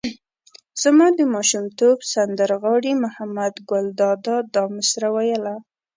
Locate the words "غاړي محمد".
2.61-3.53